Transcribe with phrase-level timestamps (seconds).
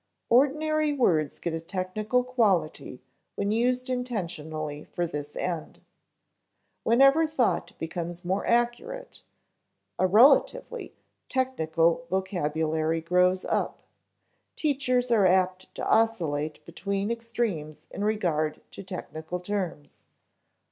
[0.29, 3.03] Ordinary words get a technical quality
[3.35, 5.79] when used intentionally for this end.
[6.81, 9.21] Whenever thought becomes more accurate,
[9.99, 10.95] a (relatively)
[11.29, 13.83] technical vocabulary grows up.
[14.55, 20.07] Teachers are apt to oscillate between extremes in regard to technical terms.